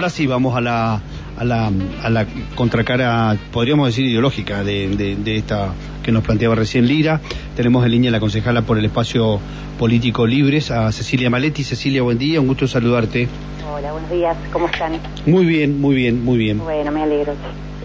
[0.00, 0.98] Ahora sí, vamos a la,
[1.36, 1.70] a la,
[2.02, 7.20] a la contracara, podríamos decir, ideológica de, de, esta que nos planteaba recién Lira.
[7.54, 9.38] Tenemos en línea la concejala por el espacio
[9.78, 11.64] político Libres, a Cecilia Maletti.
[11.64, 13.28] Cecilia, buen día, un gusto saludarte.
[13.70, 14.92] Hola, buenos días, ¿cómo están?
[15.26, 16.60] Muy bien, muy bien, muy bien.
[16.60, 17.34] Bueno, me alegro.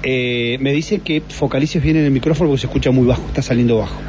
[0.02, 3.42] Eh, me dice que focalices bien en el micrófono porque se escucha muy bajo, está
[3.42, 4.00] saliendo bajo.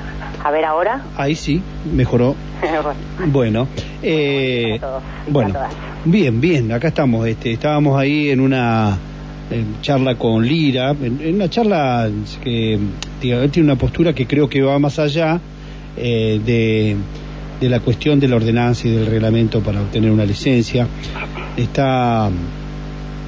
[0.46, 1.02] A ver ahora.
[1.16, 1.60] Ahí sí,
[1.92, 2.36] mejoró.
[3.32, 3.66] bueno,
[4.00, 4.78] eh,
[5.26, 5.58] bueno,
[6.04, 7.26] bien, bien, acá estamos.
[7.26, 8.96] Este, estábamos ahí en una
[9.82, 12.09] charla con Lira, en, una charla
[12.45, 12.78] que
[13.20, 15.41] tiene una postura que creo que va más allá
[15.96, 16.97] eh, de,
[17.60, 20.86] de la cuestión de la ordenanza y del reglamento para obtener una licencia.
[21.56, 22.30] Está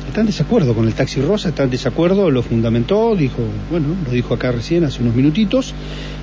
[0.08, 4.10] está en desacuerdo con el taxi rosa, está en desacuerdo, lo fundamentó, dijo, bueno, lo
[4.10, 5.74] dijo acá recién hace unos minutitos,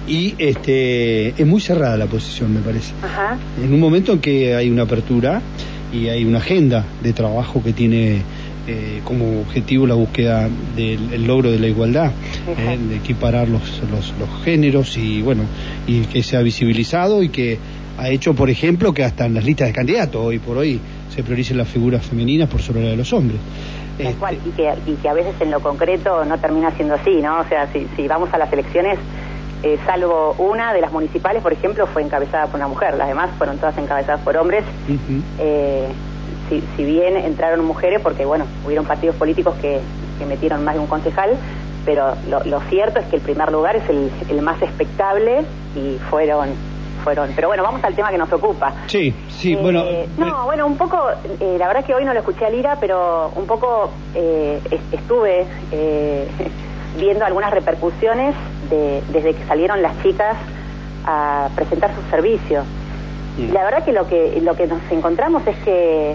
[0.07, 2.93] y este es muy cerrada la posición, me parece.
[3.63, 5.41] En un momento en que hay una apertura
[5.93, 8.21] y hay una agenda de trabajo que tiene
[8.67, 12.11] eh, como objetivo la búsqueda del logro de la igualdad,
[12.47, 15.43] eh, de equiparar los, los, los, géneros y bueno,
[15.87, 17.59] y que se ha visibilizado y que
[17.97, 20.79] ha hecho, por ejemplo, que hasta en las listas de candidatos hoy por hoy
[21.15, 23.39] se prioricen las figuras femeninas por sobre la de los hombres.
[23.97, 27.39] Este, y, que, y que a veces en lo concreto no termina siendo así, ¿no?
[27.39, 28.99] O sea, si, si vamos a las elecciones,
[29.63, 33.29] eh, salvo una de las municipales, por ejemplo, fue encabezada por una mujer, las demás
[33.37, 34.65] fueron todas encabezadas por hombres.
[35.39, 35.87] eh,
[36.49, 39.79] si, si, bien entraron mujeres, porque bueno, hubieron partidos políticos que,
[40.19, 41.31] que metieron más de un concejal,
[41.85, 45.43] pero lo, lo, cierto es que el primer lugar es el, el más expectable
[45.75, 46.49] y fueron
[47.05, 47.31] fueron.
[47.35, 48.73] Pero bueno, vamos al tema que nos ocupa.
[48.87, 49.83] Sí, sí, eh, bueno.
[50.17, 50.97] No, eh, bueno, un poco,
[51.39, 54.59] eh, la verdad es que hoy no lo escuché a Lira, pero un poco eh,
[54.91, 55.45] estuve
[56.97, 58.35] viendo algunas repercusiones
[58.69, 60.35] de, desde que salieron las chicas
[61.05, 62.65] a presentar sus servicios.
[63.37, 66.11] Y la verdad que lo que lo que nos encontramos es que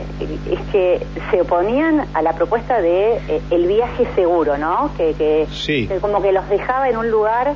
[0.50, 4.90] es que se oponían a la propuesta de el viaje seguro, ¿no?
[4.96, 7.52] Que, que, que, como que los dejaba en un lugar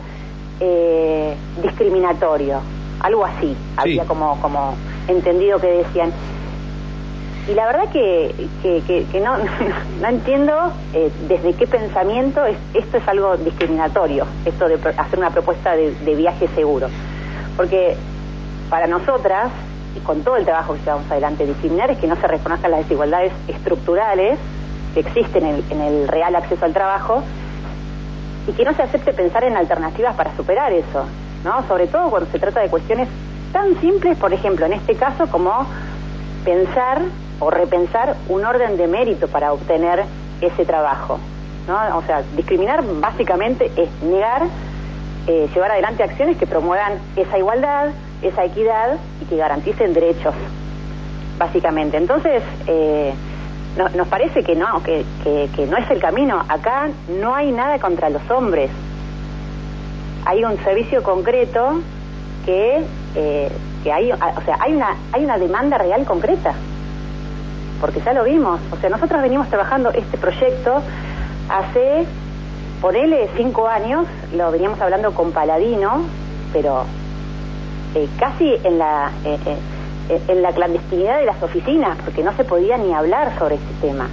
[1.62, 2.60] discriminatorio
[3.00, 4.74] algo así, había como, como
[5.08, 6.12] entendido que decían.
[7.48, 9.36] Y la verdad que, que, no,
[10.00, 12.40] no entiendo eh, desde qué pensamiento
[12.72, 16.88] esto es algo discriminatorio, esto de hacer una propuesta de, viaje seguro.
[17.56, 17.96] Porque
[18.70, 19.50] para nosotras,
[19.94, 22.80] y con todo el trabajo que llevamos adelante, discriminar es que no se reconozcan las
[22.80, 24.38] desigualdades estructurales
[24.94, 27.22] que existen en el, en el real acceso al trabajo
[28.46, 31.05] y que no se acepte pensar en alternativas para superar eso.
[31.44, 31.66] ¿No?
[31.68, 33.08] Sobre todo cuando se trata de cuestiones
[33.52, 35.66] tan simples, por ejemplo, en este caso, como
[36.44, 37.02] pensar
[37.38, 40.05] o repensar un orden de mérito para obtener
[40.40, 41.18] ese trabajo,
[41.68, 41.98] ¿no?
[41.98, 44.42] O sea, discriminar básicamente es negar,
[45.27, 47.90] eh, llevar adelante acciones que promuevan esa igualdad,
[48.22, 50.34] esa equidad y que garanticen derechos,
[51.38, 51.96] básicamente.
[51.96, 53.14] Entonces, eh,
[53.94, 56.44] nos parece que no, que, que no es el camino.
[56.48, 56.88] Acá
[57.20, 58.70] no hay nada contra los hombres,
[60.24, 61.80] hay un servicio concreto
[62.45, 62.83] que,
[63.14, 63.52] eh,
[63.83, 66.55] que hay, o sea, hay una, hay una demanda real concreta,
[67.80, 70.83] porque ya lo vimos, o sea, nosotros venimos trabajando este proyecto
[71.48, 72.07] hace,
[72.80, 76.02] ponele cinco años, lo veníamos hablando con Paladino,
[76.52, 76.85] pero
[77.95, 79.58] eh, casi en la, eh,
[80.29, 84.08] en la clandestinidad de las oficinas, porque no se podía ni hablar sobre este tema.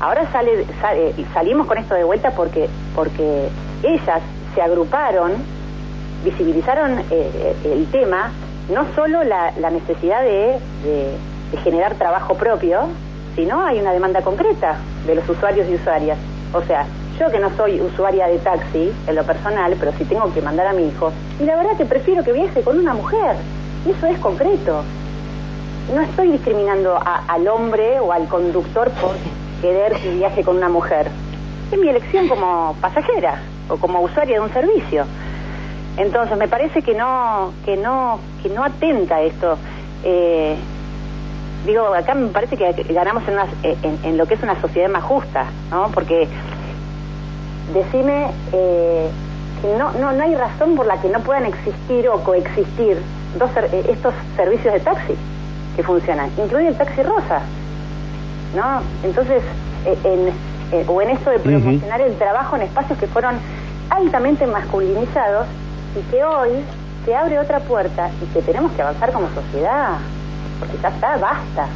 [0.00, 3.48] Ahora sale, sale salimos con esto de vuelta porque, porque
[3.82, 4.22] ellas
[4.54, 5.32] se agruparon,
[6.24, 8.30] visibilizaron eh, eh, el tema,
[8.72, 10.58] no solo la, necesidad de,
[11.64, 12.82] generar trabajo propio,
[13.34, 16.16] sino hay una demanda concreta de los usuarios y usuarias.
[16.54, 16.86] O sea,
[17.18, 20.68] yo que no soy usuaria de taxi en lo personal, pero si tengo que mandar
[20.68, 23.36] a mi hijo, y la verdad que prefiero que viaje con una mujer,
[23.86, 24.82] eso es concreto.
[25.94, 29.16] No estoy discriminando al hombre o al conductor por
[29.60, 31.08] querer que viaje con una mujer.
[31.70, 35.04] Es mi elección como pasajera o como usuaria de un servicio.
[35.96, 39.58] Entonces me parece que no que no que no atenta esto.
[40.04, 40.56] Eh,
[41.66, 45.04] digo acá me parece que ganamos en, eh, en, lo que es una sociedad más
[45.04, 45.90] justa, ¿no?
[45.92, 46.28] Porque
[47.74, 49.08] decime eh,
[49.60, 52.96] que no, no no hay razón por la que no puedan existir o coexistir
[53.38, 53.50] dos
[53.88, 55.14] estos servicios de taxi
[55.76, 57.42] que funcionan, incluye el taxi rosa,
[58.54, 58.82] ¿no?
[59.02, 59.42] Entonces
[59.84, 60.32] en
[60.72, 63.34] eh, o en esto de promocionar el trabajo en espacios que fueron
[63.88, 65.48] altamente masculinizados
[65.98, 66.50] y que hoy
[67.04, 69.98] se abre otra puerta y que tenemos que avanzar como sociedad,
[70.60, 71.66] porque ya está, basta.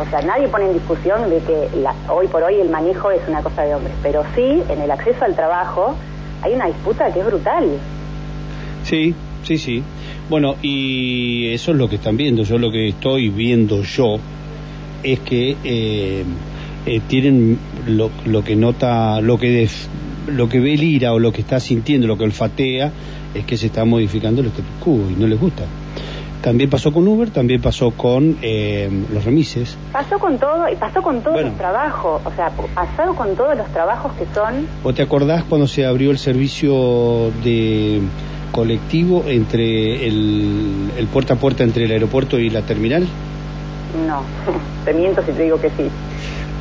[0.00, 1.68] O sea, nadie pone en discusión de que
[2.08, 5.24] hoy por hoy el manejo es una cosa de hombres, pero sí, en el acceso
[5.24, 5.94] al trabajo
[6.42, 7.64] hay una disputa que es brutal.
[8.84, 9.82] Sí, sí, sí.
[10.30, 12.44] Bueno, y eso es lo que están viendo.
[12.44, 14.18] Yo lo que estoy viendo yo
[15.06, 16.24] es que eh,
[16.84, 19.68] eh, tienen lo, lo, que nota, lo que,
[20.26, 22.90] lo que ve el ira o lo que está sintiendo, lo que olfatea,
[23.34, 25.64] es que se está modificando el status quo y no les gusta.
[26.42, 29.76] También pasó con Uber, también pasó con eh, los remises.
[29.92, 33.66] Pasó con todo y pasó con todos los trabajos, o sea, pasó con todos los
[33.68, 34.66] trabajos que son...
[34.84, 38.00] ¿O te acordás cuando se abrió el servicio de
[38.52, 43.06] colectivo entre el, el puerta a puerta entre el aeropuerto y la terminal?
[44.06, 44.22] No,
[44.84, 45.88] te miento si te digo que sí.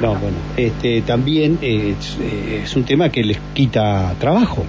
[0.02, 4.66] No, bueno, este, también es, es un tema que les quita trabajo.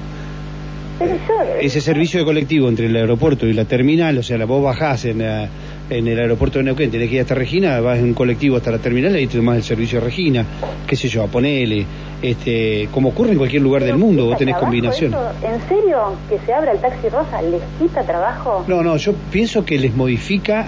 [1.61, 5.21] Ese servicio de colectivo entre el aeropuerto y la terminal, o sea, vos bajás en,
[5.21, 5.49] eh,
[5.91, 8.71] en el aeropuerto de Neuquén, tenés que ir hasta Regina, vas en un colectivo hasta
[8.71, 10.47] la terminal y ahí te tomás el servicio de Regina,
[10.87, 11.85] qué sé yo, a ponele,
[12.23, 15.15] este, como ocurre en cualquier lugar del mundo, vos tenés combinación.
[15.43, 18.65] ¿En serio que se abra el taxi rosa les quita trabajo?
[18.67, 20.67] No, no, yo pienso que les modifica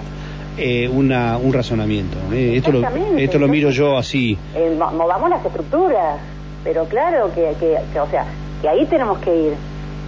[0.59, 2.17] eh, una, un razonamiento.
[2.33, 2.57] Eh.
[2.57, 2.85] Esto, lo,
[3.17, 4.37] esto lo miro yo así.
[4.77, 6.19] movamos las estructuras,
[6.63, 8.25] pero claro que, que, que, o sea,
[8.61, 9.53] que ahí tenemos que ir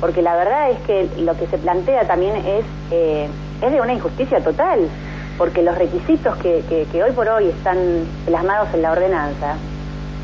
[0.01, 3.27] porque la verdad es que lo que se plantea también es, eh,
[3.62, 4.89] es de una injusticia total,
[5.38, 7.77] porque los requisitos que, que, hoy por hoy están
[8.25, 9.56] plasmados en la ordenanza,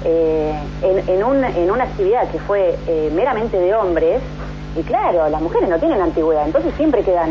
[0.03, 0.51] eh,
[0.81, 4.19] en, en, un, en, una actividad que fue eh, meramente de hombres,
[4.75, 7.29] y claro, las mujeres no tienen antigüedad, entonces siempre quedan,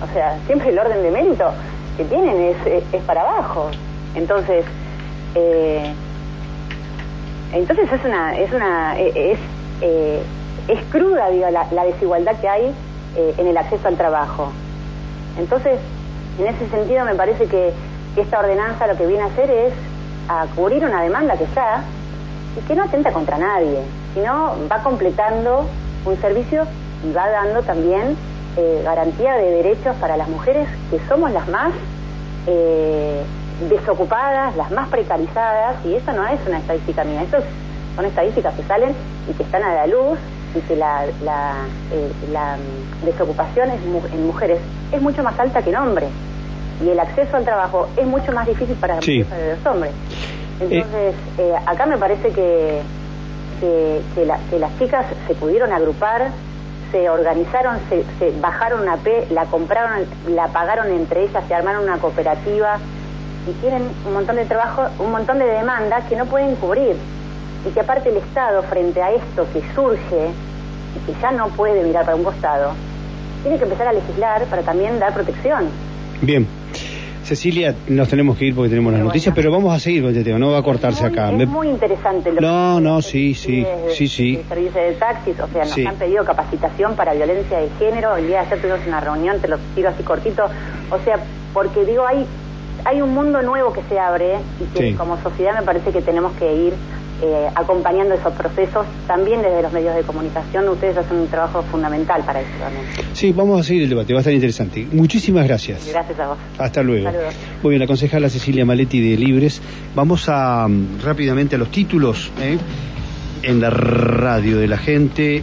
[0.00, 1.50] o sea, siempre el orden de mérito
[1.98, 3.70] que tienen es, es, para abajo.
[4.14, 4.64] Entonces,
[7.52, 9.38] entonces es una, es una, es,
[10.68, 12.74] es cruda digo, la, desigualdad que hay
[13.16, 14.52] eh, en el acceso al trabajo.
[15.38, 15.80] Entonces,
[16.38, 17.72] en ese sentido me parece que,
[18.16, 19.72] esta ordenanza lo que viene a hacer es
[20.28, 21.84] a cubrir una demanda que está
[22.58, 23.78] y que no atenta contra nadie,
[24.12, 25.64] sino va completando
[26.04, 26.64] un servicio
[27.08, 28.16] y va dando también
[28.58, 31.72] eh, garantía de derechos para las mujeres que somos las más
[32.46, 33.22] eh,
[33.68, 37.38] desocupadas, las más precarizadas, y eso no es una estadística mía, eso
[37.96, 38.94] son estadísticas que salen
[39.28, 40.18] y que están a la luz
[40.54, 41.54] y que la, la,
[41.92, 42.56] eh, la
[43.04, 44.58] desocupación en mujeres
[44.92, 46.10] es mucho más alta que en hombres
[46.84, 49.92] y el acceso al trabajo es mucho más difícil para los hombres.
[50.60, 52.80] Entonces, eh, acá me parece que,
[53.60, 56.30] que, que, las chicas se pudieron agrupar,
[56.90, 61.84] se organizaron, se, se, bajaron una P, la compraron, la pagaron entre ellas, se armaron
[61.84, 62.78] una cooperativa
[63.46, 66.96] y tienen un montón de trabajo, un montón de demandas que no pueden cubrir
[67.66, 70.30] y que aparte el Estado frente a esto que surge
[70.96, 72.72] y que ya no puede mirar para un costado,
[73.42, 75.68] tiene que empezar a legislar para también dar protección.
[76.22, 76.46] Bien.
[77.28, 80.24] Cecilia, nos tenemos que ir porque tenemos las noticias, pero vamos a seguir con este
[80.24, 81.30] tema, no va a cortarse acá.
[81.30, 84.40] Es muy interesante lo No, no, sí, sí, sí, sí.
[84.48, 88.40] servicio de taxis, o sea, nos han pedido capacitación para violencia de género, el día
[88.40, 90.44] de ayer tuvimos una reunión, te lo tiro así cortito,
[90.90, 91.18] o sea,
[91.52, 92.24] porque digo, hay
[92.84, 96.32] hay un mundo nuevo que se abre y que como sociedad me parece que tenemos
[96.36, 96.72] que ir
[97.22, 100.68] eh, acompañando esos procesos también desde los medios de comunicación.
[100.68, 102.84] Ustedes hacen un trabajo fundamental para eso también.
[103.12, 104.86] Sí, vamos a seguir el debate, va a estar interesante.
[104.92, 105.88] Muchísimas gracias.
[105.90, 106.38] Gracias a vos.
[106.58, 107.10] Hasta luego.
[107.62, 109.60] Muy bien, la concejala Cecilia Maletti de Libres.
[109.94, 112.58] Vamos a mm, rápidamente a los títulos ¿eh?
[113.42, 115.42] en la radio de la gente.